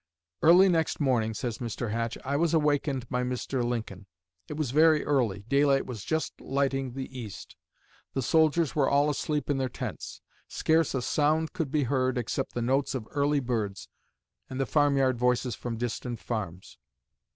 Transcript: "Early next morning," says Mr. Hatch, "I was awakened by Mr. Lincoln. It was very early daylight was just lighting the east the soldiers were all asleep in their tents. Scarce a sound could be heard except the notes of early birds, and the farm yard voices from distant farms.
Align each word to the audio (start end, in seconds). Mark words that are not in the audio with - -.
"Early 0.41 0.67
next 0.67 0.99
morning," 0.99 1.35
says 1.35 1.59
Mr. 1.59 1.91
Hatch, 1.91 2.17
"I 2.25 2.35
was 2.35 2.55
awakened 2.55 3.07
by 3.09 3.21
Mr. 3.21 3.63
Lincoln. 3.63 4.07
It 4.47 4.57
was 4.57 4.71
very 4.71 5.05
early 5.05 5.43
daylight 5.47 5.85
was 5.85 6.03
just 6.03 6.41
lighting 6.41 6.93
the 6.93 7.15
east 7.15 7.55
the 8.15 8.23
soldiers 8.23 8.73
were 8.75 8.89
all 8.89 9.11
asleep 9.11 9.47
in 9.47 9.59
their 9.59 9.69
tents. 9.69 10.19
Scarce 10.47 10.95
a 10.95 11.03
sound 11.03 11.53
could 11.53 11.69
be 11.69 11.83
heard 11.83 12.17
except 12.17 12.55
the 12.55 12.63
notes 12.63 12.95
of 12.95 13.07
early 13.11 13.41
birds, 13.41 13.89
and 14.49 14.59
the 14.59 14.65
farm 14.65 14.97
yard 14.97 15.19
voices 15.19 15.53
from 15.53 15.77
distant 15.77 16.19
farms. 16.19 16.79